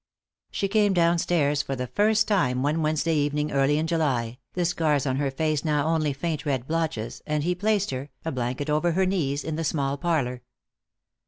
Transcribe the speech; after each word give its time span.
She 0.49 0.67
came 0.67 0.93
downstairs 0.93 1.61
for 1.61 1.75
the 1.75 1.85
first 1.85 2.27
time 2.27 2.63
one 2.63 2.81
Wednesday 2.81 3.13
evening 3.13 3.51
early 3.51 3.77
in 3.77 3.85
July, 3.85 4.39
the 4.53 4.65
scars 4.65 5.05
on 5.05 5.17
her 5.17 5.29
face 5.29 5.63
now 5.63 5.85
only 5.85 6.11
faint 6.11 6.43
red 6.43 6.65
blotches, 6.65 7.21
and 7.27 7.43
he 7.43 7.53
placed 7.53 7.91
her, 7.91 8.09
a 8.25 8.31
blanket 8.31 8.67
over 8.67 8.93
her 8.93 9.05
knees, 9.05 9.43
in 9.43 9.57
the 9.57 9.63
small 9.63 9.97
parlor. 9.99 10.41